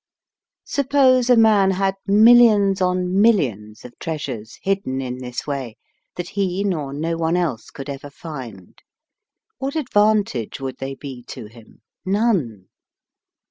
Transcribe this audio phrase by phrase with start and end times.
[0.65, 1.43] Suppose a AND MOTION.
[1.43, 5.77] 77 man had millions on millions of treas ures hidden in this way
[6.15, 8.81] that he nor no one else could ever find;
[9.59, 11.83] what advan tage would they be to him?
[12.03, 12.69] None.